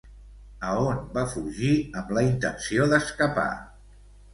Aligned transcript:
A 0.69 0.71
on 0.93 1.03
va 1.19 1.27
fugir 1.35 1.71
amb 2.03 2.17
la 2.19 2.27
intenció 2.33 2.93
d'escapar? 2.95 3.51